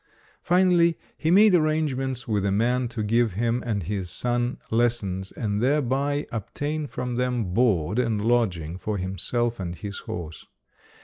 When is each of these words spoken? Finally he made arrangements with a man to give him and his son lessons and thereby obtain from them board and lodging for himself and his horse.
Finally 0.41 0.97
he 1.15 1.29
made 1.29 1.53
arrangements 1.53 2.27
with 2.27 2.43
a 2.43 2.51
man 2.51 2.87
to 2.87 3.03
give 3.03 3.33
him 3.33 3.61
and 3.63 3.83
his 3.83 4.09
son 4.09 4.57
lessons 4.71 5.31
and 5.33 5.61
thereby 5.61 6.25
obtain 6.31 6.87
from 6.87 7.17
them 7.17 7.53
board 7.53 7.99
and 7.99 8.25
lodging 8.25 8.79
for 8.79 8.97
himself 8.97 9.59
and 9.59 9.75
his 9.75 9.99
horse. 9.99 10.47